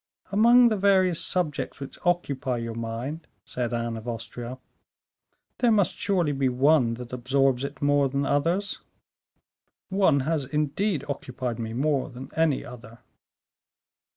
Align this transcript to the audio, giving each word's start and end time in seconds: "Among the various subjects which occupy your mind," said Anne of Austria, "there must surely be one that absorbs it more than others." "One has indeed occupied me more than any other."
"Among 0.31 0.69
the 0.69 0.75
various 0.77 1.21
subjects 1.23 1.79
which 1.79 1.99
occupy 2.03 2.57
your 2.57 2.73
mind," 2.73 3.27
said 3.45 3.71
Anne 3.71 3.95
of 3.97 4.07
Austria, 4.07 4.57
"there 5.59 5.69
must 5.71 5.95
surely 5.95 6.31
be 6.31 6.49
one 6.49 6.95
that 6.95 7.13
absorbs 7.13 7.63
it 7.63 7.83
more 7.83 8.09
than 8.09 8.25
others." 8.25 8.79
"One 9.89 10.21
has 10.21 10.45
indeed 10.47 11.05
occupied 11.07 11.59
me 11.59 11.73
more 11.73 12.09
than 12.09 12.31
any 12.35 12.65
other." 12.65 12.97